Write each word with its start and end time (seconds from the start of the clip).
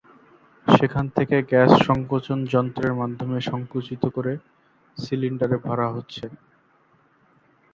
সেখান 0.67 1.05
থেকে 1.17 1.35
গ্যাস 1.43 1.71
সংকোচন 1.87 2.39
যন্ত্রের 2.45 2.93
মাধ্যমে 2.93 3.37
সংকুচিত 3.43 4.03
করে 4.07 4.33
সিলিন্ডারে 4.97 5.57
ভরা 5.65 5.87
হচ্ছে। 5.89 6.25